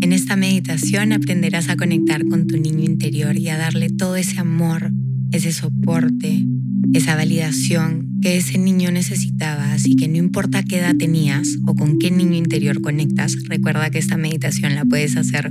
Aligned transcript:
En 0.00 0.12
esta 0.12 0.36
meditación 0.36 1.12
aprenderás 1.12 1.68
a 1.68 1.76
conectar 1.76 2.26
con 2.26 2.46
tu 2.46 2.56
niño 2.56 2.84
interior 2.84 3.36
y 3.38 3.48
a 3.48 3.56
darle 3.56 3.88
todo 3.90 4.16
ese 4.16 4.38
amor, 4.38 4.92
ese 5.32 5.52
soporte, 5.52 6.44
esa 6.92 7.16
validación 7.16 8.18
que 8.20 8.36
ese 8.36 8.58
niño 8.58 8.90
necesitaba. 8.90 9.72
Así 9.72 9.96
que 9.96 10.08
no 10.08 10.16
importa 10.16 10.62
qué 10.62 10.78
edad 10.78 10.94
tenías 10.96 11.48
o 11.66 11.74
con 11.74 11.98
qué 11.98 12.10
niño 12.10 12.36
interior 12.36 12.80
conectas, 12.80 13.34
recuerda 13.48 13.90
que 13.90 13.98
esta 13.98 14.16
meditación 14.16 14.74
la 14.74 14.84
puedes 14.84 15.16
hacer 15.16 15.50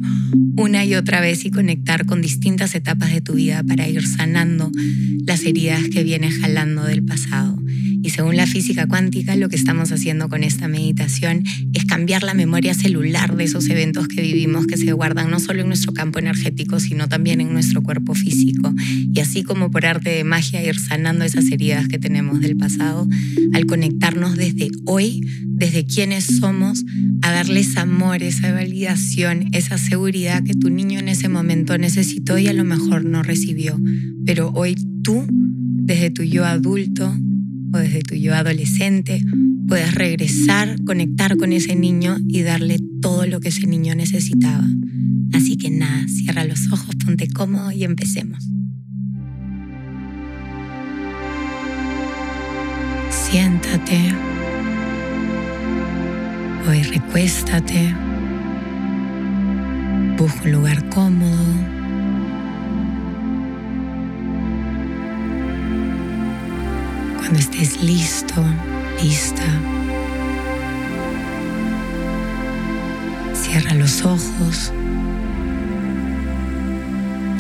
una 0.57 0.86
y 0.86 0.95
otra 0.95 1.21
vez 1.21 1.45
y 1.45 1.52
conectar 1.52 2.05
con 2.05 2.21
distintas 2.21 2.75
etapas 2.75 3.11
de 3.11 3.21
tu 3.21 3.34
vida 3.34 3.63
para 3.63 3.88
ir 3.88 4.05
sanando 4.05 4.71
las 5.25 5.43
heridas 5.43 5.84
que 5.89 6.04
vienes 6.04 6.39
jalando 6.39 6.84
del 6.84 7.04
pasado. 7.04 7.62
Y 8.04 8.09
según 8.09 8.35
la 8.35 8.45
física 8.45 8.85
cuántica, 8.85 9.38
lo 9.38 9.47
que 9.47 9.55
estamos 9.55 9.93
haciendo 9.93 10.27
con 10.27 10.43
esta 10.43 10.67
meditación 10.67 11.43
es 11.73 11.86
cambiar 11.86 12.23
la 12.23 12.33
memoria 12.33 12.73
celular 12.73 13.37
de 13.37 13.45
esos 13.45 13.69
eventos 13.69 14.09
que 14.09 14.21
vivimos 14.21 14.68
que 14.68 14.75
se 14.75 14.91
guardan 14.91 15.32
no 15.32 15.39
solo 15.39 15.61
en 15.61 15.68
nuestro 15.68 15.93
campo 15.93 16.19
energético, 16.19 16.81
sino 16.81 17.07
también 17.07 17.39
en 17.39 17.54
nuestro 17.54 17.81
cuerpo 17.81 18.14
físico. 18.14 18.75
Y 19.14 19.19
así 19.21 19.43
como 19.43 19.71
por 19.71 19.86
arte 19.86 20.09
de 20.09 20.25
magia 20.25 20.61
ir 20.61 20.78
sanando 20.78 21.23
esas 21.23 21.50
heridas 21.50 21.87
que 21.87 21.97
tenemos 21.97 22.42
del 22.42 22.57
pasado, 22.57 23.07
al 23.54 23.65
conectarnos 23.65 24.36
desde 24.36 24.70
hoy, 24.86 25.21
desde 25.45 25.86
quienes 25.86 26.25
somos, 26.25 26.83
a 27.21 27.31
darles 27.31 27.78
amor, 27.78 28.21
esa 28.21 28.51
validación, 28.51 29.45
esa 29.54 29.78
seguridad 29.78 30.43
que 30.43 30.56
tu 30.56 30.70
niño 30.70 31.00
en 31.00 31.07
ese 31.07 31.29
momento 31.29 31.78
necesitó 31.78 32.38
y 32.38 32.47
a 32.47 32.53
lo 32.53 32.66
mejor 32.66 33.06
no 33.06 33.23
recibió. 33.23 33.80
Pero 34.25 34.52
hoy 34.53 34.75
tú, 35.03 35.25
desde 35.30 36.09
tu 36.09 36.23
yo 36.23 36.44
adulto, 36.44 37.16
o 37.73 37.77
desde 37.77 38.02
tu 38.03 38.16
yo 38.16 38.36
adolescente, 38.36 39.22
puedes 39.67 39.95
regresar, 39.95 40.81
conectar 40.86 41.36
con 41.38 41.52
ese 41.52 41.75
niño 41.75 42.17
y 42.27 42.44
darle 42.44 42.77
todo 43.02 43.25
lo 43.25 43.39
que 43.39 43.50
ese 43.50 43.66
niño 43.66 43.95
necesitaba. 43.95 44.66
Así 45.34 45.58
que 45.58 45.72
nada, 45.72 46.08
cierra 46.08 46.45
los 46.45 46.72
ojos, 46.72 46.95
ponte 47.03 47.28
cómodo 47.28 47.72
y 47.72 47.83
empecemos. 47.83 48.48
Siéntate. 53.09 54.14
Hoy 56.70 56.83
recuéstate. 56.83 57.95
Busca 60.17 60.44
un 60.45 60.52
lugar 60.52 60.88
cómodo 60.89 61.83
Cuando 67.34 67.50
estés 67.50 67.81
listo, 67.81 68.45
lista, 69.02 69.42
cierra 73.34 73.73
los 73.73 74.06
ojos, 74.06 74.72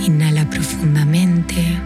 inhala 0.03 0.49
profundamente. 0.49 1.77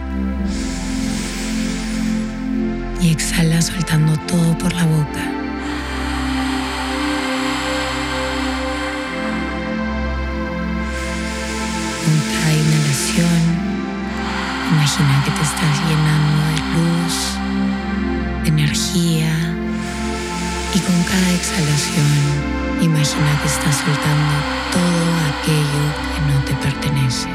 Y 3.02 3.10
exhala 3.10 3.60
soltando 3.60 4.16
todo 4.20 4.56
por 4.56 4.72
la 4.72 4.86
boca. 4.86 5.47
Exhalación 21.48 22.06
imagina 22.82 23.40
que 23.40 23.48
estás 23.48 23.76
soltando 23.76 24.34
todo 24.70 25.04
aquello 25.32 25.84
que 26.12 26.20
no 26.28 26.44
te 26.44 26.54
pertenece. 26.54 27.28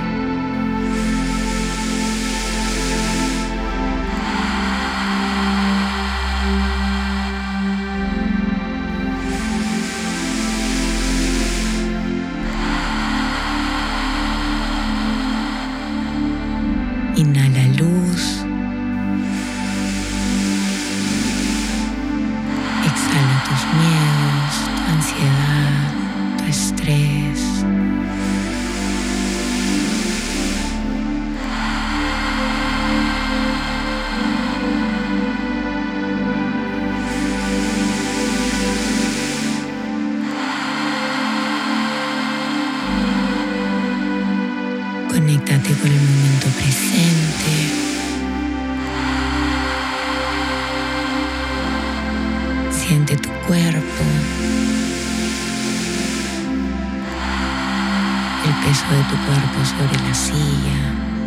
Peso 58.74 58.86
de 58.90 59.04
tu 59.04 59.16
cuerpo 59.26 59.66
sobre 59.66 60.08
la 60.08 60.16
silla, 60.16 60.80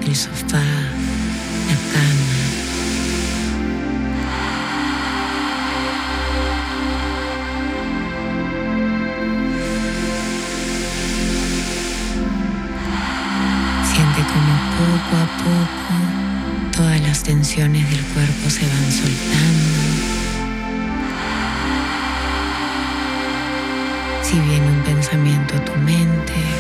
el 0.05 0.17
sofá, 0.17 0.65
la 1.69 1.77
cama. 1.93 2.33
poco 14.77 15.17
a 15.17 15.27
poco 15.39 16.77
todas 16.77 17.01
las 17.01 17.23
tensiones 17.23 17.89
del 17.89 18.05
cuerpo 18.13 18.51
se 18.51 18.67
van 18.67 18.93
soltando. 18.93 19.79
Si 24.23 24.39
viene 24.41 24.67
un 24.69 24.83
pensamiento 24.83 25.57
a 25.57 25.65
tu 25.65 25.73
mente, 25.77 26.56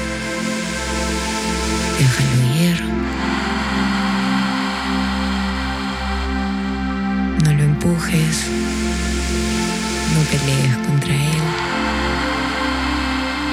no 10.14 10.20
pelees 10.30 10.76
contra 10.86 11.14
él. 11.14 11.42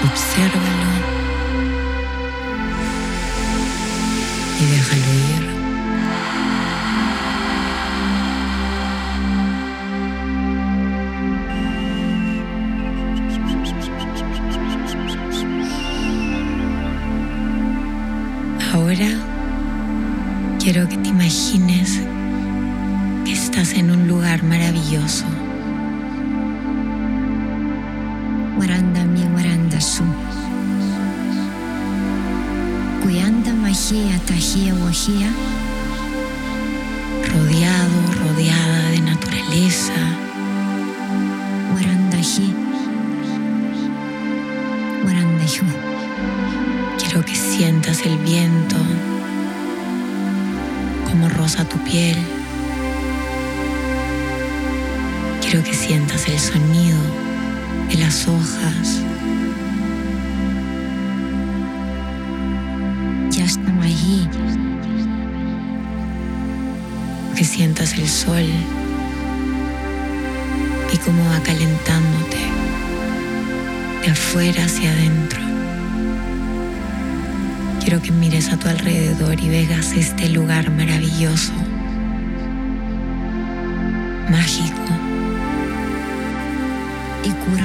Obsérvalo 0.05 0.91
y 4.59 4.65
déjalo 4.65 5.13
ir. 5.13 5.53
Ahora 18.73 19.09
quiero 20.59 20.87
que 20.87 20.97
te 20.97 21.09
imagines 21.09 22.01
estás 23.53 23.73
en 23.73 23.91
un 23.91 24.07
lugar 24.07 24.41
maravilloso. 24.41 25.25
Waranda 28.57 29.05
mi 29.05 29.23
waranda 29.25 29.79
su. 29.79 30.03
Kuyanda 33.03 33.53
magia 33.53 34.17
tajia 34.25 34.73
wajia. 34.73 35.29
Rodeado, 37.31 38.00
rodeada 38.23 38.89
de 38.89 39.01
naturaleza. 39.01 39.99
Warandaji. 41.75 42.56
Warandayu. 45.06 45.65
Quiero 46.97 47.23
que 47.23 47.35
sientas 47.35 48.03
el 48.03 48.17
viento, 48.17 48.77
como 51.06 51.29
rosa 51.29 51.63
tu 51.65 51.77
piel. 51.83 52.17
Quiero 55.53 55.69
que 55.69 55.75
sientas 55.75 56.27
el 56.27 56.39
sonido 56.39 56.97
de 57.88 57.97
las 58.00 58.27
hojas. 58.27 59.00
Ya 63.29 63.45
están 63.45 63.79
allí. 63.83 64.27
Que 67.35 67.44
sientas 67.44 67.94
el 67.94 68.09
sol 68.09 68.47
y 70.91 70.97
cómo 70.97 71.23
va 71.29 71.39
calentándote 71.44 72.38
de 74.01 74.09
afuera 74.09 74.65
hacia 74.65 74.89
adentro. 74.89 75.39
quiero 77.79 78.01
que 78.01 78.11
mires 78.11 78.51
a 78.51 78.57
tu 78.57 78.69
alrededor 78.69 79.39
y 79.39 79.49
veas 79.49 79.94
este 79.94 80.29
lugar 80.29 80.71
maravilloso, 80.71 81.53
mágico. 84.31 85.02
Y 87.25 87.31
curanda 87.31 87.62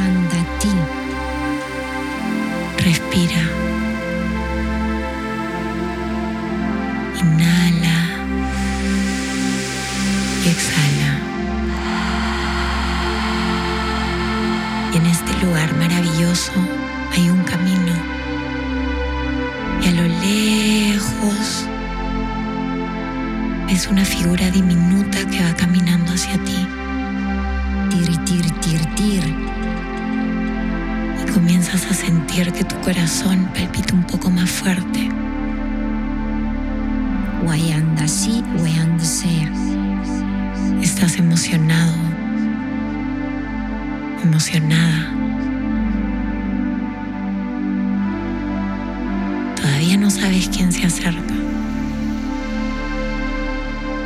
no 50.08 50.14
sabes 50.14 50.49
quién 50.49 50.72
se 50.72 50.87
acerca, 50.87 51.34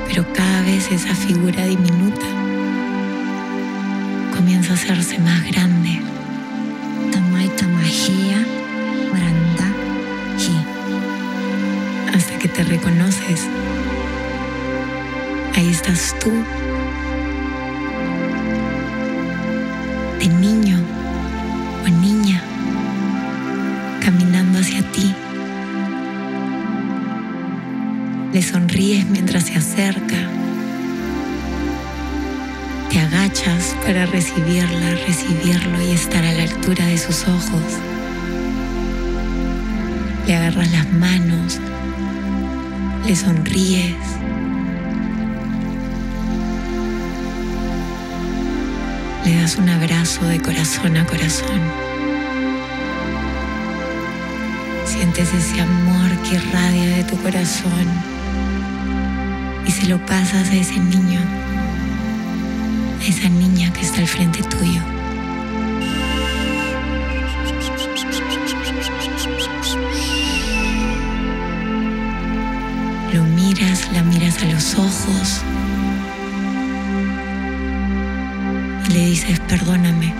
pero 0.08 0.26
cada 0.32 0.62
vez 0.62 0.90
esa 0.90 1.14
figura 1.14 1.64
diminuta 1.64 2.26
comienza 4.34 4.72
a 4.72 4.74
hacerse 4.74 5.20
más 5.20 5.44
grande. 5.44 6.00
Hasta 12.12 12.38
que 12.40 12.48
te 12.48 12.64
reconoces. 12.64 13.46
Ahí 15.54 15.70
estás 15.70 16.16
tú, 16.18 16.32
de 20.18 20.26
niño 20.26 20.81
sonríes 28.72 29.06
mientras 29.10 29.44
se 29.44 29.54
acerca. 29.54 30.16
Te 32.88 33.00
agachas 33.00 33.76
para 33.84 34.06
recibirla, 34.06 34.94
recibirlo 35.06 35.82
y 35.82 35.90
estar 35.90 36.24
a 36.24 36.32
la 36.32 36.44
altura 36.44 36.86
de 36.86 36.96
sus 36.96 37.28
ojos. 37.28 37.62
Le 40.26 40.36
agarras 40.36 40.72
las 40.72 40.90
manos, 40.90 41.60
le 43.06 43.14
sonríes. 43.14 43.94
Le 49.26 49.36
das 49.36 49.56
un 49.56 49.68
abrazo 49.68 50.24
de 50.24 50.40
corazón 50.40 50.96
a 50.96 51.04
corazón. 51.04 51.60
Sientes 54.86 55.28
ese 55.34 55.60
amor 55.60 56.10
que 56.22 56.36
irradia 56.36 56.96
de 56.96 57.04
tu 57.04 57.18
corazón 57.18 58.21
y 59.72 59.74
se 59.74 59.86
lo 59.86 60.04
pasas 60.04 60.50
a 60.50 60.54
ese 60.54 60.78
niño, 60.78 61.20
a 63.00 63.04
esa 63.04 63.28
niña 63.28 63.72
que 63.72 63.80
está 63.80 64.00
al 64.00 64.06
frente 64.06 64.42
tuyo. 64.42 64.82
Lo 73.14 73.24
miras, 73.24 73.88
la 73.92 74.02
miras 74.02 74.42
a 74.42 74.46
los 74.46 74.74
ojos 74.74 75.40
y 78.88 78.92
le 78.92 79.06
dices, 79.06 79.40
perdóname. 79.40 80.12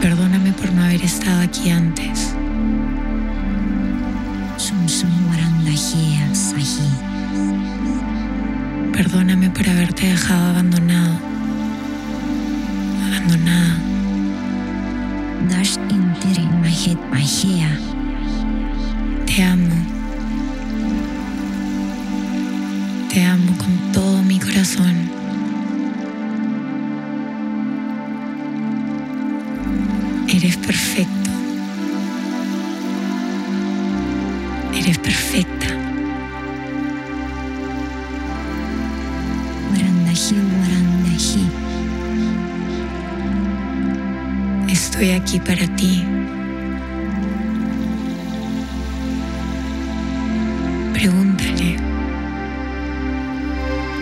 Perdóname 0.00 0.52
por 0.52 0.72
no 0.72 0.82
haber 0.82 1.02
estado 1.02 1.42
aquí 1.42 1.70
antes. 1.70 2.27
Perdóname 8.92 9.48
por 9.50 9.68
haberte 9.68 10.08
dejado 10.08 10.50
abandonado. 10.50 11.20
Abandonada. 13.06 13.76
Te 19.24 19.42
amo. 19.44 19.76
Te 23.08 23.24
amo 23.24 23.56
con 23.56 23.92
todo 23.92 24.22
mi 24.24 24.40
corazón. 24.40 24.96
Eres 30.26 30.56
perfecto. 30.56 31.27
Eres 34.88 34.98
perfecta. 35.00 35.66
Estoy 44.68 45.10
aquí 45.10 45.38
para 45.40 45.66
ti. 45.76 46.04
Pregúntale, 50.94 51.76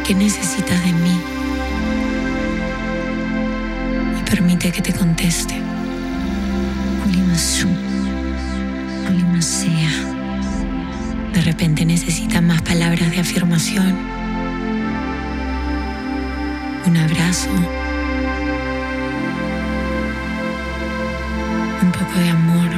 ¿qué 0.07 0.15
necesitas 0.15 0.85
de 0.85 0.93
mí? 0.93 1.21
Y 4.21 4.31
permite 4.31 4.71
que 4.71 4.83
te 4.83 4.93
conteste. 4.93 5.76
Repente 11.57 11.87
necesita 11.87 12.43
más 12.43 12.61
palabras 12.61 13.11
de 13.13 13.19
afirmación. 13.19 13.97
Un 16.87 16.97
abrazo. 16.99 17.49
Un 21.83 21.93
poco 21.93 22.19
de 22.19 22.29
amor. 22.29 22.69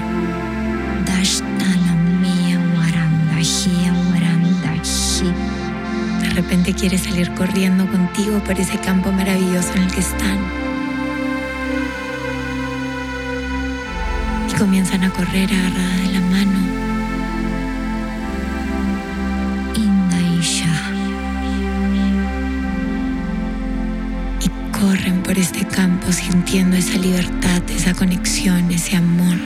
De 6.23 6.31
repente 6.31 6.73
quiere 6.73 6.99
salir 6.99 7.35
corriendo 7.35 7.85
contigo 7.91 8.39
por 8.45 8.61
ese 8.61 8.79
campo 8.79 9.11
maravilloso 9.11 9.73
en 9.75 9.83
el 9.83 9.91
que 9.91 10.01
están. 10.01 10.39
Y 14.49 14.57
comienzan 14.57 15.03
a 15.03 15.11
correr 15.11 15.51
agarradas 15.53 15.99
de 15.99 16.13
la 16.13 16.21
mano. 16.21 16.88
Por 25.29 25.39
este 25.39 25.63
campo 25.67 26.11
sintiendo 26.11 26.75
esa 26.75 26.97
libertad, 26.97 27.61
esa 27.69 27.93
conexión, 27.93 28.71
ese 28.71 28.97
amor. 28.97 29.37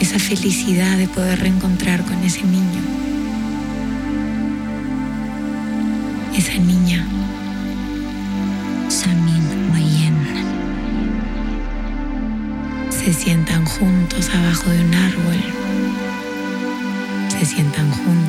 Esa 0.00 0.18
felicidad 0.18 0.96
de 0.96 1.06
poder 1.08 1.38
reencontrar 1.40 2.02
con 2.06 2.16
ese 2.24 2.42
niño. 2.42 2.80
Esa 6.34 6.54
niña. 6.54 7.06
Se 12.88 13.12
sientan 13.12 13.64
juntos 13.66 14.30
abajo 14.34 14.70
de 14.70 14.84
un 14.84 14.94
árbol. 14.94 15.40
Se 17.28 17.44
sientan 17.44 17.90
juntas. 17.90 18.25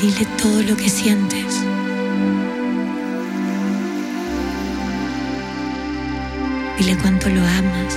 Dile 0.00 0.26
todo 0.40 0.62
lo 0.62 0.76
que 0.76 0.88
sientes. 0.88 1.62
Dile 6.78 6.96
cuánto 7.02 7.28
lo 7.28 7.40
amas. 7.40 7.96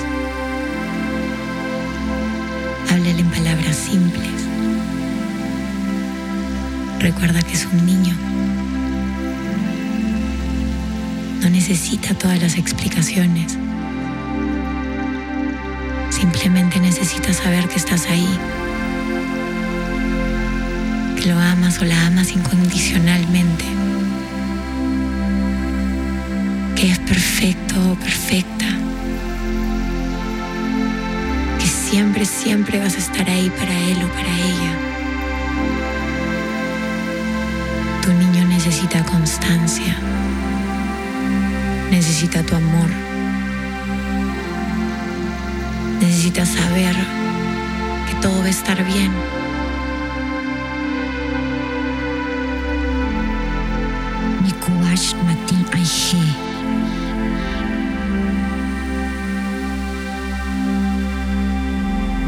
Háblale 2.91 3.19
en 3.19 3.29
palabras 3.29 3.75
simples. 3.75 4.31
Recuerda 6.99 7.41
que 7.41 7.53
es 7.53 7.65
un 7.65 7.85
niño 7.85 8.23
necesita 11.53 12.13
todas 12.13 12.41
las 12.41 12.57
explicaciones. 12.57 13.57
Simplemente 16.09 16.79
necesita 16.79 17.31
saber 17.31 17.69
que 17.69 17.77
estás 17.77 18.07
ahí, 18.09 18.27
lo 21.25 21.39
amas 21.39 21.79
o 21.79 21.85
la 21.85 22.07
amas 22.07 22.31
incondicionalmente, 22.31 23.63
que 26.75 26.91
es 26.91 26.99
perfecto 26.99 27.75
o 27.91 27.95
perfecta, 27.95 28.65
que 31.59 31.67
siempre, 31.67 32.25
siempre 32.25 32.79
vas 32.79 32.95
a 32.95 32.97
estar 32.97 33.29
ahí 33.29 33.49
para 33.51 33.71
él 33.71 33.97
o 34.03 34.07
para 34.09 34.29
ella. 34.29 34.73
Tu 38.01 38.11
niño 38.13 38.45
necesita 38.47 39.03
constancia, 39.05 39.95
necesita 41.89 42.43
tu 42.43 42.55
amor. 42.55 42.89
Necesitas 46.01 46.49
saber 46.49 46.95
que 48.09 48.15
todo 48.21 48.39
va 48.39 48.45
a 48.45 48.49
estar 48.49 48.83
bien. 48.83 49.42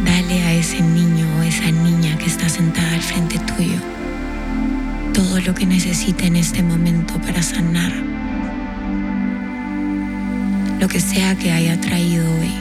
Dale 0.04 0.44
a 0.44 0.54
ese 0.54 0.82
niño 0.82 1.28
o 1.38 1.44
esa 1.44 1.70
niña 1.72 2.18
que 2.18 2.26
está 2.26 2.50
sentada 2.50 2.94
al 2.94 3.02
frente 3.02 3.38
tuyo 3.40 3.80
todo 5.14 5.40
lo 5.40 5.54
que 5.54 5.66
necesita 5.66 6.26
en 6.26 6.36
este 6.36 6.62
momento 6.62 7.22
para 7.22 7.42
sanar 7.42 7.94
lo 10.80 10.88
que 10.88 11.00
sea 11.00 11.36
que 11.36 11.52
haya 11.52 11.80
traído 11.80 12.26
hoy. 12.40 12.54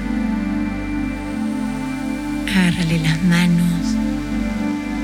Agárrale 2.49 3.01
las 3.01 3.23
manos, 3.25 3.97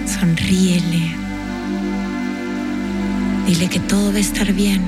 sonríele, 0.07 1.20
dile 3.47 3.69
que 3.69 3.81
todo 3.81 4.13
va 4.13 4.19
a 4.19 4.21
estar 4.21 4.53
bien, 4.53 4.83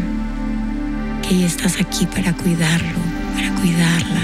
que 1.29 1.45
estás 1.45 1.81
aquí 1.81 2.07
para 2.07 2.33
cuidarlo, 2.33 2.99
para 3.35 3.51
cuidarla, 3.55 4.23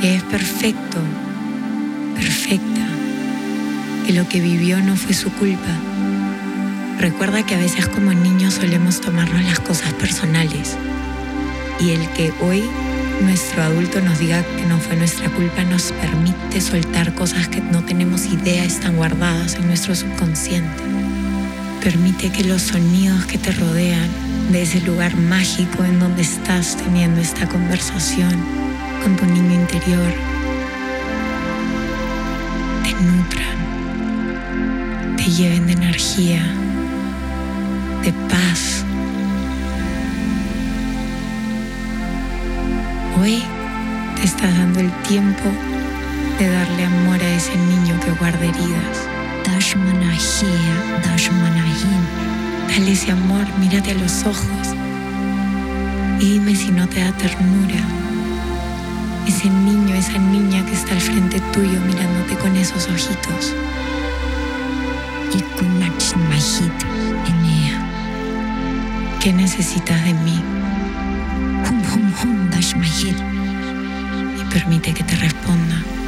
que 0.00 0.16
es 0.16 0.22
perfecto, 0.24 0.98
perfecta, 2.14 2.86
que 4.06 4.12
lo 4.12 4.28
que 4.28 4.40
vivió 4.40 4.80
no 4.82 4.96
fue 4.96 5.14
su 5.14 5.30
culpa. 5.32 5.76
Recuerda 6.98 7.44
que 7.44 7.54
a 7.54 7.58
veces 7.58 7.86
como 7.88 8.12
niños 8.12 8.54
solemos 8.54 9.00
tomarnos 9.00 9.42
las 9.44 9.60
cosas 9.60 9.92
personales 9.94 10.76
y 11.80 11.90
el 11.90 12.06
que 12.10 12.32
hoy 12.40 12.62
nuestro 13.22 13.62
adulto 13.62 14.00
nos 14.00 14.18
diga 14.18 14.42
que 14.56 14.66
no 14.66 14.78
fue 14.78 14.96
nuestra 14.96 15.28
culpa 15.30 15.62
nos 15.64 15.92
permite 15.92 16.60
soltar 16.60 17.14
cosas 17.14 17.48
que 17.48 17.60
no 17.60 17.84
tenemos 17.84 18.26
idea 18.26 18.64
están 18.64 18.96
guardadas 18.96 19.54
en 19.54 19.66
nuestro 19.66 19.94
subconsciente. 19.94 21.09
Permite 21.82 22.30
que 22.30 22.44
los 22.44 22.62
sonidos 22.62 23.24
que 23.24 23.38
te 23.38 23.52
rodean 23.52 24.08
de 24.52 24.62
ese 24.62 24.80
lugar 24.82 25.16
mágico 25.16 25.84
en 25.84 25.98
donde 25.98 26.22
estás 26.22 26.76
teniendo 26.76 27.20
esta 27.20 27.48
conversación 27.48 28.30
con 29.02 29.16
tu 29.16 29.24
niño 29.24 29.54
interior 29.54 30.12
te 32.84 32.92
nutran, 33.02 33.56
te 35.16 35.24
lleven 35.24 35.66
de 35.66 35.72
energía, 35.72 36.42
de 38.04 38.12
paz, 38.28 38.84
Hoy 43.20 43.42
te 44.16 44.24
estás 44.24 44.56
dando 44.56 44.80
el 44.80 44.90
tiempo 45.02 45.44
de 46.38 46.48
darle 46.48 46.86
amor 46.86 47.20
a 47.22 47.34
ese 47.34 47.54
niño 47.54 48.00
que 48.00 48.12
guarda 48.12 48.46
heridas. 48.46 49.09
Dashmanahia, 49.70 51.00
Dashmanahin. 51.04 52.02
Dale 52.66 52.90
ese 52.90 53.12
amor, 53.12 53.46
mírate 53.60 53.92
a 53.92 53.94
los 53.94 54.26
ojos 54.26 54.74
y 56.18 56.24
dime 56.24 56.56
si 56.56 56.72
no 56.72 56.88
te 56.88 56.98
da 56.98 57.12
ternura. 57.12 57.78
Ese 59.28 59.48
niño, 59.48 59.94
esa 59.94 60.18
niña 60.18 60.66
que 60.66 60.72
está 60.72 60.94
al 60.94 61.00
frente 61.00 61.38
tuyo 61.52 61.80
mirándote 61.86 62.34
con 62.42 62.56
esos 62.56 62.88
ojitos. 62.88 63.54
Ikunach 65.38 66.16
mahit 66.28 66.78
enea. 67.30 67.78
¿Qué 69.20 69.32
necesitas 69.32 70.02
de 70.02 70.14
mí? 70.14 70.42
Hum 71.68 71.80
hum 71.92 72.12
hum. 72.20 72.50
Y 74.36 74.44
permite 74.52 74.92
que 74.92 75.04
te 75.04 75.14
responda. 75.14 75.99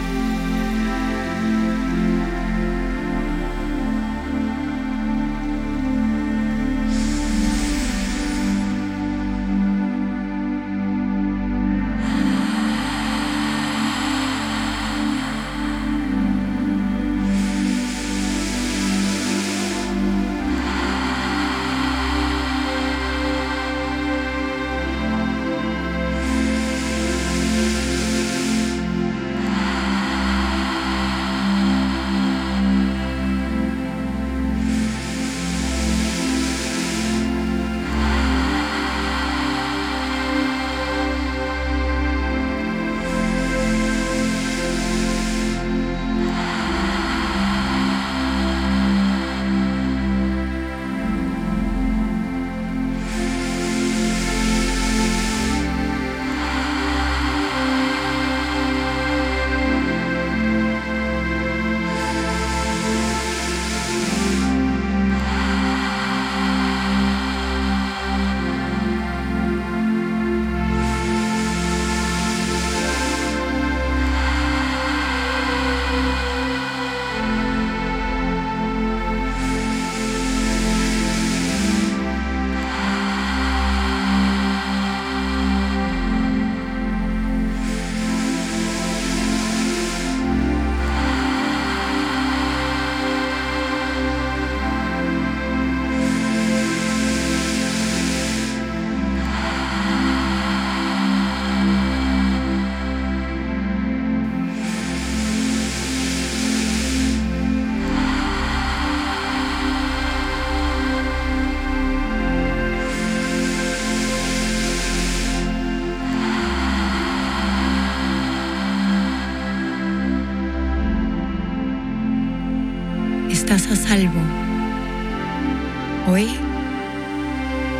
Hoy 126.06 126.30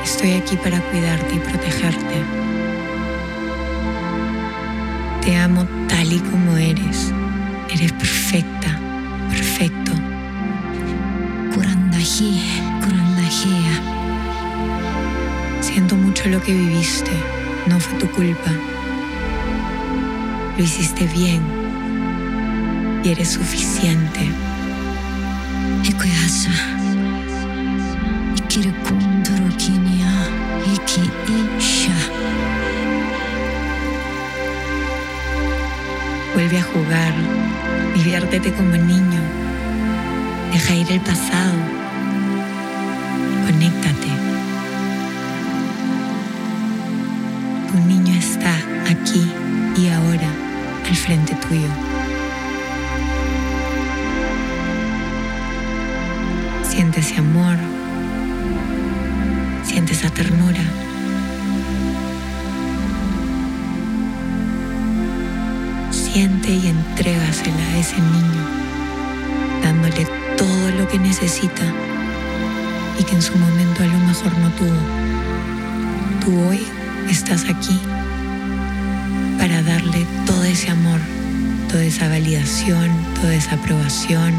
estoy 0.05 0.33
aquí 0.33 0.59
para 0.59 0.79
cuidarte 0.91 1.37
y 1.37 1.39
protegerte. 1.39 2.23
Te 5.23 5.37
amo 5.39 5.67
tal 5.89 6.13
y 6.13 6.19
como 6.19 6.55
eres. 6.59 7.15
Eres 7.71 7.93
perfecta, 7.93 8.79
perfecto. 9.31 9.93
Kurandahi, 11.55 12.61
kurandahia. 12.85 13.81
Siento 15.63 15.97
mucho 15.97 16.29
lo 16.29 16.43
que 16.43 16.53
viviste, 16.53 17.13
no 17.69 17.81
fue 17.81 17.99
tu 17.99 18.07
culpa. 18.09 18.51
Lo 20.59 20.63
hiciste 20.63 21.07
bien 21.07 21.41
y 23.03 23.09
eres 23.09 23.31
suficiente. 23.31 24.52
Vuelve 36.35 36.59
a 36.59 36.63
jugar, 36.63 37.15
diviértete 37.95 38.53
como 38.53 38.77
niño, 38.77 39.21
deja 40.53 40.75
ir 40.75 40.91
el 40.91 41.01
pasado, 41.01 41.53
conéctate. 43.47 44.09
Tu 47.71 47.79
niño 47.87 48.15
está 48.15 48.55
aquí 48.91 49.31
y 49.77 49.89
ahora 49.89 50.29
al 50.89 50.97
frente 50.97 51.35
tuyo. 51.47 51.82
Amor, 57.19 57.57
siente 59.65 59.93
esa 59.93 60.11
ternura. 60.11 60.61
Siente 65.91 66.51
y 66.53 66.67
entrégasela 66.69 67.65
a 67.73 67.79
ese 67.79 67.97
niño, 67.97 68.43
dándole 69.63 70.07
todo 70.37 70.71
lo 70.79 70.89
que 70.89 70.99
necesita 70.99 71.63
y 72.99 73.05
que 73.05 73.15
en 73.15 73.23
su 73.23 73.37
momento 73.39 73.83
a 73.83 73.87
lo 73.87 73.99
mejor 73.99 74.37
no 74.39 74.51
tuvo. 74.51 74.81
Tú 76.25 76.49
hoy 76.49 76.67
estás 77.09 77.45
aquí 77.49 77.79
para 79.39 79.63
darle 79.63 80.07
todo 80.27 80.45
ese 80.45 80.71
amor, 80.71 81.01
toda 81.69 81.85
esa 81.85 82.09
validación, 82.09 82.91
toda 83.21 83.35
esa 83.35 83.55
aprobación, 83.55 84.35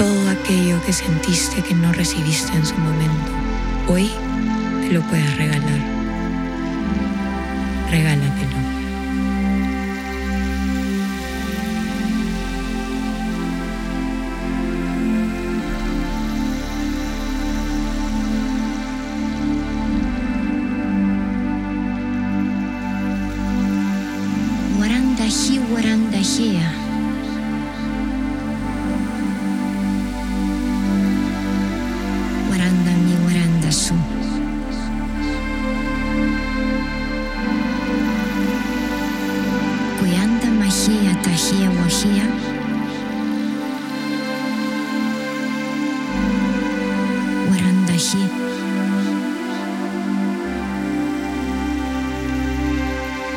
todo 0.00 0.30
aquello 0.30 0.82
que 0.86 0.94
sentiste 0.94 1.60
que 1.60 1.74
no 1.74 1.92
recibiste 1.92 2.56
en 2.56 2.64
su 2.64 2.74
momento. 2.78 3.32
Hoy 3.86 4.10
te 4.80 4.94
lo 4.94 5.02
puedes 5.02 5.36
regalar. 5.36 5.78
Regálatelo. 7.90 8.79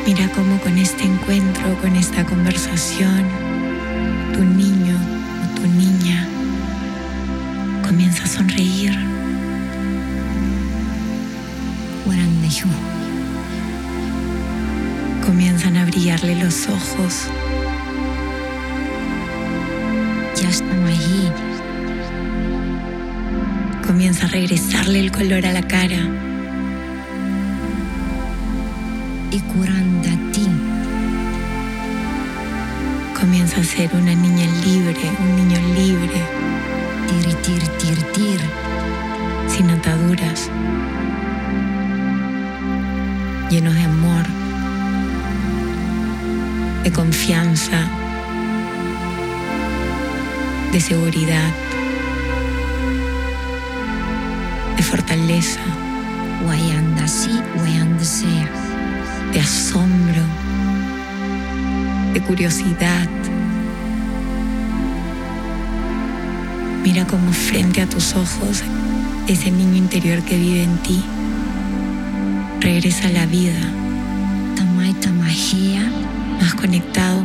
Mira 0.05 0.29
cómo 0.35 0.59
con 0.61 0.77
este 0.77 1.03
encuentro, 1.03 1.77
con 1.81 1.95
esta 1.95 2.23
conversación, 2.25 3.27
tu 4.33 4.43
niño 4.43 4.97
o 5.43 5.59
tu 5.59 5.67
niña 5.67 6.27
comienza 7.83 8.23
a 8.23 8.27
sonreír. 8.27 9.13
Comienzan 15.25 15.77
a 15.77 15.85
brillarle 15.85 16.35
los 16.35 16.67
ojos. 16.67 17.27
A 24.21 24.27
regresarle 24.27 24.99
el 24.99 25.11
color 25.11 25.45
a 25.45 25.51
la 25.51 25.63
cara. 25.63 25.97
Ikurandati. 29.31 30.47
Comienza 33.19 33.59
a 33.59 33.63
ser 33.63 33.89
una 33.93 34.13
niña 34.13 34.45
libre, 34.63 35.11
un 35.19 35.35
niño 35.35 35.59
libre, 35.75 36.21
Tir 37.07 37.35
tir 37.41 37.67
tir 37.79 38.03
tir. 38.13 38.39
sin 39.47 39.69
ataduras, 39.69 40.49
llenos 43.49 43.73
de 43.73 43.81
amor, 43.81 44.25
de 46.83 46.91
confianza, 46.91 47.87
de 50.71 50.79
seguridad, 50.79 51.51
de 54.75 54.83
fortaleza, 54.83 55.59
de 59.33 59.39
asombro, 59.39 60.21
de 62.13 62.21
curiosidad. 62.21 63.07
Mira 66.83 67.07
cómo 67.07 67.31
frente 67.31 67.81
a 67.81 67.87
tus 67.87 68.13
ojos 68.15 68.63
ese 69.27 69.51
niño 69.51 69.77
interior 69.77 70.21
que 70.21 70.37
vive 70.37 70.63
en 70.63 70.77
ti 70.79 71.03
regresa 72.59 73.07
a 73.07 73.11
la 73.11 73.25
vida, 73.25 73.59
Tamay 74.55 74.93
tamahia. 74.93 75.91
más 76.39 76.53
conectado, 76.55 77.23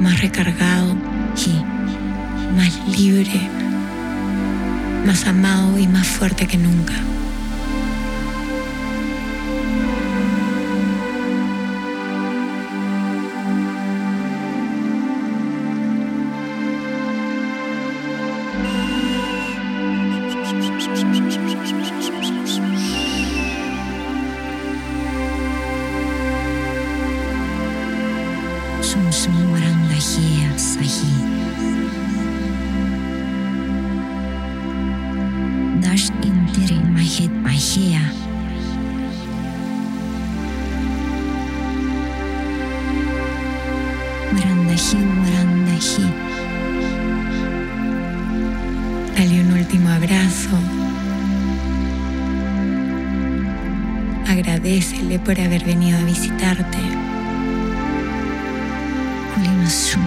más 0.00 0.20
recargado, 0.20 0.96
Hi. 1.36 1.62
más 2.56 2.98
libre, 2.98 3.48
más 5.04 5.26
amado 5.26 5.78
y 5.78 5.86
más 5.86 6.06
fuerte 6.06 6.46
que 6.46 6.56
nunca. 6.56 6.94
Dale 49.16 49.40
un 49.40 49.52
último 49.52 49.88
abrazo. 49.88 50.56
Agradecele 54.28 55.18
por 55.18 55.40
haber 55.40 55.64
venido 55.64 55.98
a 55.98 56.04
visitarte. 56.04 56.78
Kulimasu. 59.34 59.98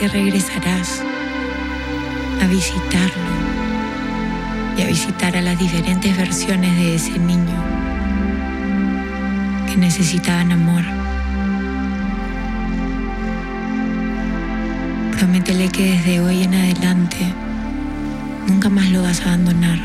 que 0.00 0.08
regresarás 0.08 1.02
a 2.42 2.46
visitarlo 2.46 3.30
y 4.78 4.80
a 4.80 4.86
visitar 4.86 5.36
a 5.36 5.42
las 5.42 5.58
diferentes 5.58 6.16
versiones 6.16 6.74
de 6.74 6.94
ese 6.94 7.18
niño 7.18 7.62
que 9.66 9.76
necesitaban 9.76 10.52
amor. 10.52 10.82
Prométele 15.18 15.68
que 15.68 15.90
desde 15.90 16.20
hoy 16.20 16.44
en 16.44 16.54
adelante 16.54 17.34
nunca 18.46 18.70
más 18.70 18.88
lo 18.88 19.02
vas 19.02 19.20
a 19.20 19.24
abandonar. 19.24 19.80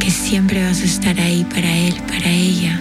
Que 0.00 0.10
siempre 0.10 0.64
vas 0.64 0.80
a 0.80 0.84
estar 0.84 1.20
ahí 1.20 1.44
para 1.44 1.76
él, 1.76 1.94
para 2.08 2.28
ella. 2.28 2.80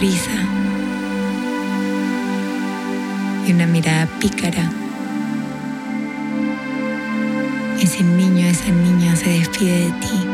Y 0.00 0.16
una 3.52 3.66
mirada 3.66 4.06
pícara, 4.20 4.70
ese 7.80 8.04
niño, 8.04 8.46
esa 8.46 8.70
niña 8.70 9.16
se 9.16 9.30
despide 9.30 9.86
de 9.86 9.90
ti 10.00 10.24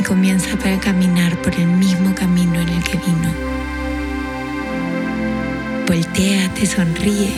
y 0.00 0.02
comienza 0.02 0.56
para 0.56 0.80
caminar 0.80 1.36
por 1.42 1.54
el 1.56 1.66
mismo 1.66 2.14
camino 2.14 2.58
en 2.58 2.70
el 2.70 2.82
que 2.82 2.96
vino. 2.96 3.30
Voltea, 5.86 6.48
te 6.54 6.64
sonríe, 6.64 7.34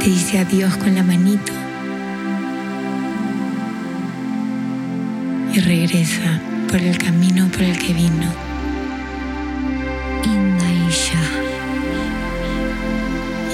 te 0.00 0.06
dice 0.06 0.40
adiós 0.40 0.76
con 0.78 0.96
la 0.96 1.04
manito 1.04 1.52
y 5.52 5.60
regresa 5.60 6.40
por 6.74 6.82
el 6.82 6.98
camino 6.98 7.46
por 7.52 7.62
el 7.62 7.78
que 7.78 7.92
vino. 7.92 8.32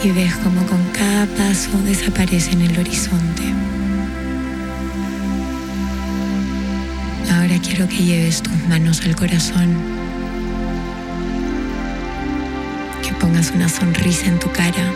Y 0.02 0.10
ves 0.12 0.34
como 0.36 0.64
con 0.64 0.82
cada 0.92 1.26
paso 1.26 1.70
desaparece 1.84 2.52
en 2.52 2.62
el 2.62 2.78
horizonte. 2.78 3.42
Ahora 7.30 7.58
quiero 7.62 7.86
que 7.86 8.02
lleves 8.02 8.40
tus 8.40 8.56
manos 8.70 9.02
al 9.04 9.14
corazón, 9.14 9.68
que 13.02 13.12
pongas 13.20 13.50
una 13.50 13.68
sonrisa 13.68 14.28
en 14.28 14.38
tu 14.38 14.50
cara, 14.50 14.90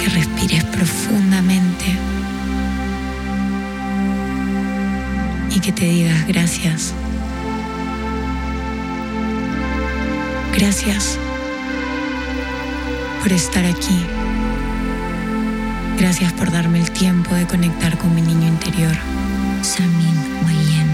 que 0.00 0.08
respires 0.08 0.64
profundamente 0.64 2.13
y 5.54 5.60
que 5.60 5.72
te 5.72 5.84
digas 5.84 6.26
gracias. 6.26 6.92
Gracias 10.56 11.18
por 13.22 13.32
estar 13.32 13.64
aquí. 13.64 14.04
Gracias 15.98 16.32
por 16.32 16.50
darme 16.50 16.80
el 16.80 16.90
tiempo 16.90 17.34
de 17.34 17.46
conectar 17.46 17.96
con 17.96 18.14
mi 18.14 18.22
niño 18.22 18.48
interior. 18.48 18.94
Samin 19.62 20.16
Wayen. 20.44 20.90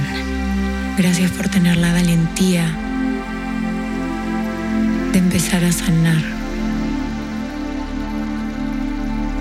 Gracias 0.98 1.30
por 1.30 1.48
tener 1.48 1.76
la 1.78 1.92
valentía 1.92 2.66
de 5.12 5.18
empezar 5.18 5.64
a 5.64 5.72
sanar. 5.72 6.22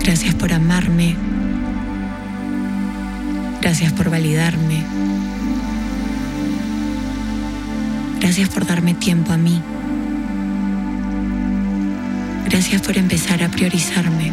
Gracias 0.02 0.34
por 0.34 0.52
amarme. 0.52 1.16
Gracias 3.60 3.92
por 3.92 4.10
validarme. 4.10 4.82
Gracias 8.20 8.48
por 8.48 8.66
darme 8.66 8.94
tiempo 8.94 9.32
a 9.32 9.36
mí. 9.36 9.62
Gracias 12.46 12.82
por 12.82 12.96
empezar 12.96 13.42
a 13.42 13.48
priorizarme. 13.48 14.32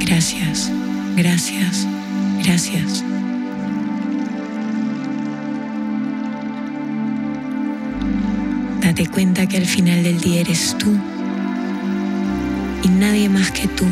Gracias, 0.00 0.70
gracias, 1.16 1.86
gracias. 2.44 3.02
Date 8.80 9.06
cuenta 9.06 9.46
que 9.46 9.56
al 9.56 9.66
final 9.66 10.02
del 10.02 10.20
día 10.20 10.40
eres 10.42 10.76
tú 10.78 10.96
y 12.82 12.88
nadie 12.88 13.28
más 13.28 13.50
que 13.50 13.66
tú 13.66 13.86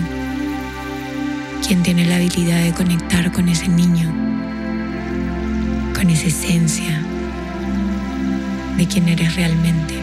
quien 1.72 1.82
tiene 1.82 2.04
la 2.04 2.16
habilidad 2.16 2.62
de 2.62 2.72
conectar 2.74 3.32
con 3.32 3.48
ese 3.48 3.66
niño, 3.66 4.12
con 5.94 6.10
esa 6.10 6.26
esencia 6.26 7.00
de 8.76 8.86
quien 8.86 9.08
eres 9.08 9.34
realmente. 9.36 9.94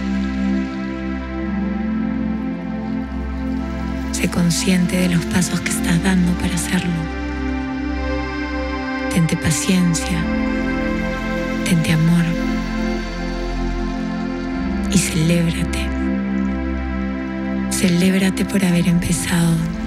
Sé 4.14 4.32
consciente 4.32 4.98
de 4.98 5.10
los 5.10 5.24
pasos 5.26 5.62
que 5.62 5.70
estás 5.70 6.02
dando 6.02 6.32
para 6.40 6.56
hacerlo. 6.56 6.90
Tente 9.14 9.38
paciencia, 9.38 10.18
tente 11.66 11.92
amor 11.92 12.26
y 14.92 14.98
celébrate. 14.98 15.88
Celébrate 17.70 18.44
por 18.44 18.66
haber 18.66 18.88
empezado. 18.88 19.79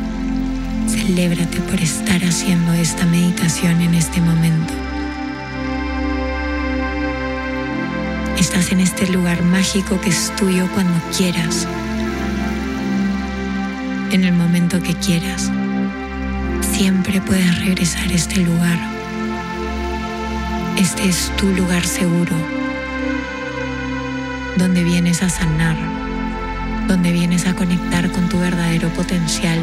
Celébrate 1.02 1.60
por 1.62 1.80
estar 1.80 2.24
haciendo 2.24 2.72
esta 2.74 3.04
meditación 3.06 3.80
en 3.80 3.92
este 3.94 4.20
momento. 4.20 4.72
Estás 8.38 8.70
en 8.70 8.78
este 8.78 9.08
lugar 9.08 9.42
mágico 9.42 10.00
que 10.00 10.10
es 10.10 10.32
tuyo 10.36 10.68
cuando 10.72 10.94
quieras, 11.16 11.66
en 14.12 14.22
el 14.22 14.32
momento 14.32 14.80
que 14.80 14.94
quieras. 14.94 15.50
Siempre 16.72 17.20
puedes 17.20 17.58
regresar 17.64 18.08
a 18.08 18.14
este 18.14 18.36
lugar. 18.36 18.78
Este 20.78 21.08
es 21.08 21.32
tu 21.36 21.48
lugar 21.48 21.84
seguro, 21.84 22.36
donde 24.56 24.84
vienes 24.84 25.20
a 25.24 25.28
sanar, 25.28 25.76
donde 26.86 27.10
vienes 27.10 27.48
a 27.48 27.54
conectar 27.54 28.08
con 28.12 28.28
tu 28.28 28.38
verdadero 28.38 28.88
potencial, 28.90 29.58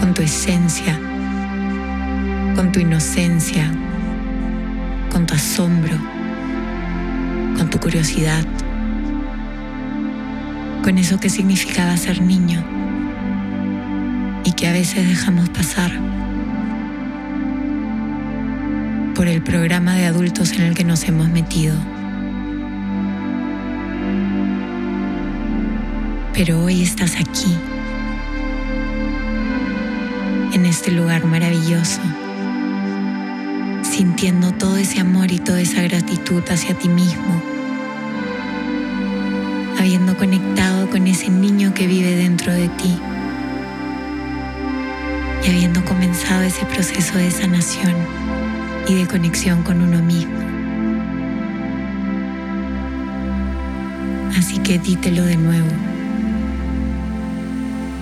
con 0.00 0.14
tu 0.14 0.22
esencia, 0.22 0.98
con 2.54 2.72
tu 2.72 2.80
inocencia, 2.80 3.70
con 5.10 5.26
tu 5.26 5.34
asombro 5.34 6.14
con 7.56 7.70
tu 7.70 7.78
curiosidad, 7.78 8.44
con 10.82 10.98
eso 10.98 11.18
que 11.18 11.30
significaba 11.30 11.96
ser 11.96 12.20
niño 12.20 12.62
y 14.44 14.52
que 14.52 14.68
a 14.68 14.72
veces 14.72 15.08
dejamos 15.08 15.48
pasar 15.48 15.90
por 19.14 19.28
el 19.28 19.42
programa 19.42 19.94
de 19.94 20.06
adultos 20.06 20.52
en 20.52 20.62
el 20.62 20.74
que 20.74 20.84
nos 20.84 21.04
hemos 21.04 21.28
metido. 21.28 21.76
Pero 26.34 26.64
hoy 26.64 26.82
estás 26.82 27.14
aquí, 27.14 27.56
en 30.54 30.66
este 30.66 30.90
lugar 30.90 31.24
maravilloso 31.24 32.00
sintiendo 33.94 34.50
todo 34.50 34.76
ese 34.76 34.98
amor 34.98 35.30
y 35.30 35.38
toda 35.38 35.60
esa 35.60 35.80
gratitud 35.82 36.42
hacia 36.50 36.74
ti 36.74 36.88
mismo, 36.88 37.40
habiendo 39.78 40.16
conectado 40.16 40.90
con 40.90 41.06
ese 41.06 41.28
niño 41.28 41.72
que 41.74 41.86
vive 41.86 42.16
dentro 42.16 42.52
de 42.52 42.68
ti 42.70 42.98
y 45.44 45.48
habiendo 45.48 45.84
comenzado 45.84 46.42
ese 46.42 46.64
proceso 46.66 47.18
de 47.18 47.30
sanación 47.30 47.94
y 48.88 48.94
de 48.94 49.06
conexión 49.06 49.62
con 49.62 49.80
uno 49.80 50.02
mismo. 50.02 50.38
Así 54.36 54.58
que 54.58 54.80
dítelo 54.80 55.24
de 55.24 55.36
nuevo. 55.36 55.68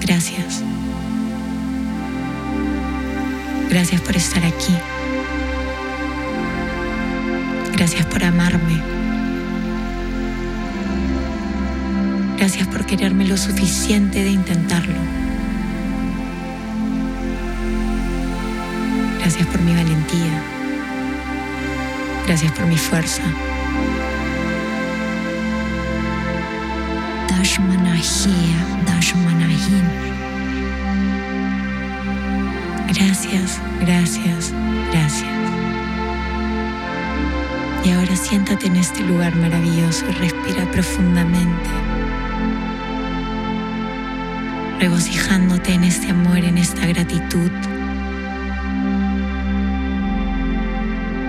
Gracias. 0.00 0.71
Gracias 3.72 4.02
por 4.02 4.14
estar 4.14 4.44
aquí. 4.44 4.76
Gracias 7.72 8.04
por 8.04 8.22
amarme. 8.22 8.82
Gracias 12.36 12.68
por 12.68 12.84
quererme 12.84 13.24
lo 13.24 13.38
suficiente 13.38 14.22
de 14.22 14.28
intentarlo. 14.28 15.00
Gracias 19.20 19.46
por 19.46 19.62
mi 19.62 19.74
valentía. 19.74 20.42
Gracias 22.26 22.52
por 22.52 22.66
mi 22.66 22.76
fuerza. 22.76 23.22
Gracias, 33.04 33.60
gracias, 33.80 34.52
gracias. 34.90 35.32
Y 37.84 37.90
ahora 37.90 38.16
siéntate 38.16 38.66
en 38.68 38.76
este 38.76 39.02
lugar 39.02 39.34
maravilloso, 39.36 40.06
respira 40.20 40.70
profundamente. 40.70 41.68
regocijándote 44.82 45.74
en 45.74 45.84
este 45.84 46.10
amor, 46.10 46.38
en 46.38 46.58
esta 46.58 46.84
gratitud, 46.86 47.52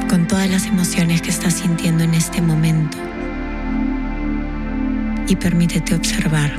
con 0.10 0.26
todas 0.28 0.50
las 0.50 0.66
emociones 0.66 1.22
que 1.22 1.30
estás 1.30 1.54
sintiendo 1.54 2.04
en 2.04 2.16
este 2.16 2.42
momento. 2.42 2.98
Y 5.28 5.36
permítete 5.36 5.94
observar 5.94 6.52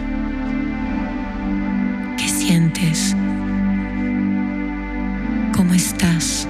qué 2.17 2.29
sientes, 2.29 3.17
cómo 5.55 5.75
estás. 5.75 6.49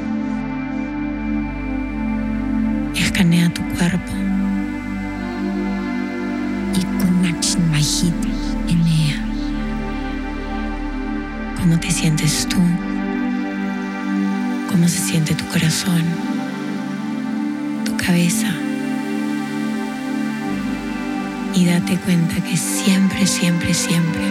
Escanea 2.95 3.53
tu 3.53 3.63
cuerpo. 3.77 4.25
¿Cómo 11.65 11.81
te 11.81 11.91
sientes 11.91 12.47
tú? 12.47 12.59
¿Cómo 14.71 14.87
se 14.87 14.99
siente 14.99 15.35
tu 15.35 15.47
corazón? 15.47 16.03
Tu 17.87 17.97
cabeza. 17.97 18.49
Y 21.55 21.65
date 21.65 21.97
cuenta 21.97 22.35
que 22.43 22.57
siempre, 22.57 23.27
siempre, 23.27 23.73
siempre 23.73 24.23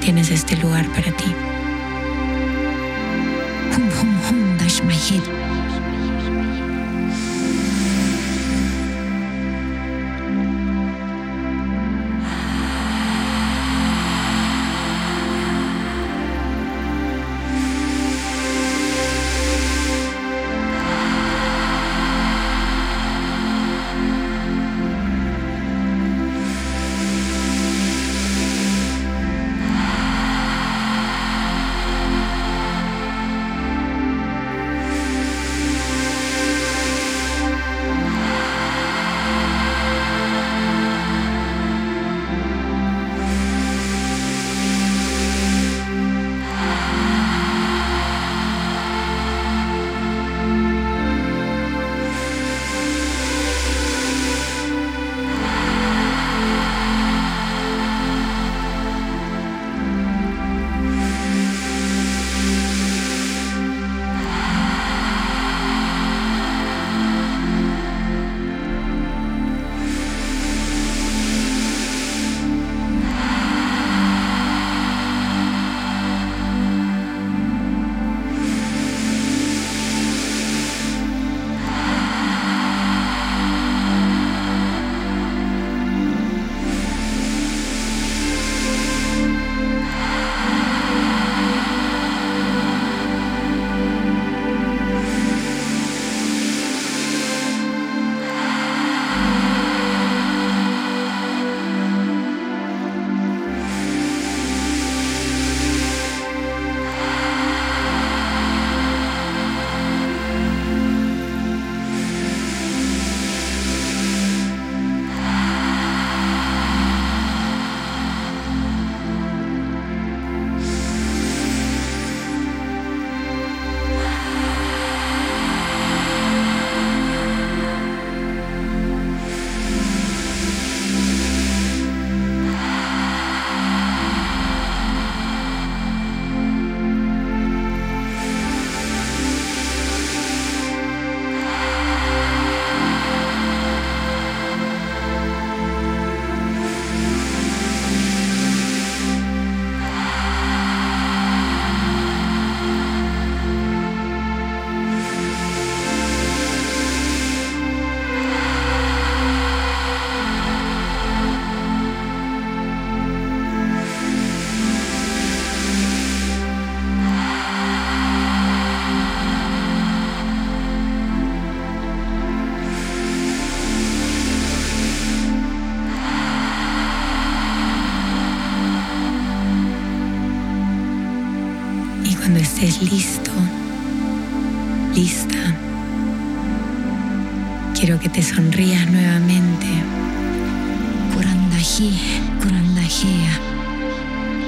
tienes 0.00 0.30
este 0.30 0.56
lugar 0.56 0.86
para 0.88 1.12
ti. 1.12 1.53
Hum, 3.96 4.12
hum, 4.26 4.58
dash 4.58 4.82
my 4.82 4.92
head. 4.92 5.53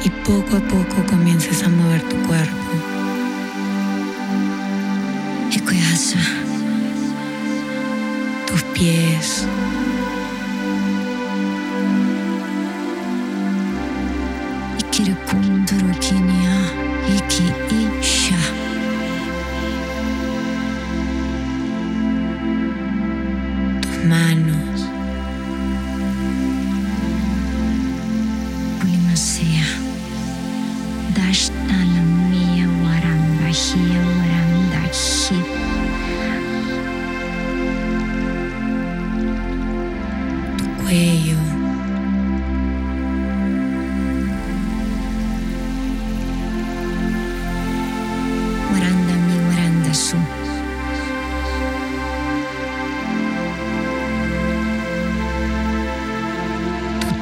Y 0.05 0.11
poco 0.27 0.59
a 0.59 0.61
poco 0.61 1.03
comiences 1.09 1.63
a 1.63 1.69
mover 1.71 2.03
tu 2.03 2.17
cuerpo. 2.27 2.55
Tus 8.47 8.63
pies. 8.75 9.47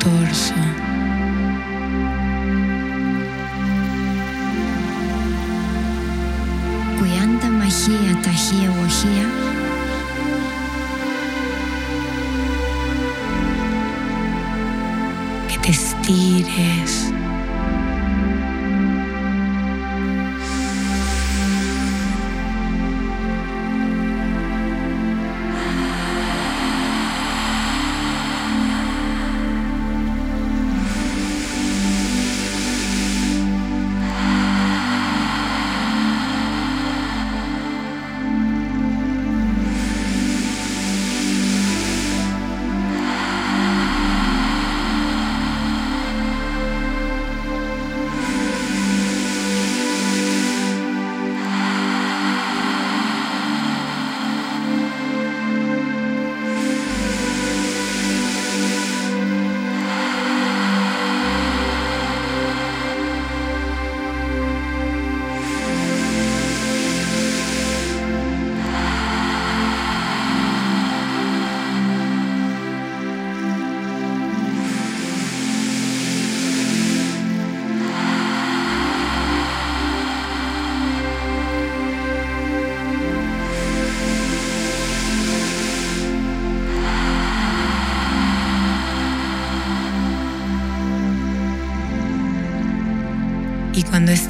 τόρσο 0.04 0.54
Κουιάντα 6.98 7.48
μαχία 7.48 8.20
ταχεία 8.22 8.72
γοχεία 8.80 9.28
Και 15.46 15.72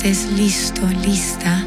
estés 0.04 0.30
listo, 0.32 0.86
lista, 1.02 1.64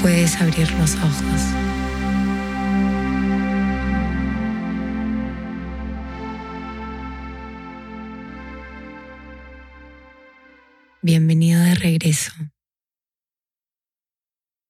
puedes 0.00 0.40
abrir 0.40 0.70
los 0.74 0.94
ojos. 0.94 1.71